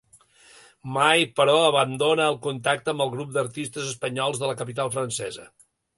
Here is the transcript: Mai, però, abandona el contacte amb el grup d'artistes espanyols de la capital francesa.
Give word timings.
Mai, 0.95 1.25
però, 1.41 1.57
abandona 1.65 2.25
el 2.33 2.39
contacte 2.47 2.95
amb 2.95 3.05
el 3.07 3.11
grup 3.17 3.35
d'artistes 3.37 3.93
espanyols 3.93 4.41
de 4.45 4.51
la 4.53 4.57
capital 4.63 4.95
francesa. 4.97 5.47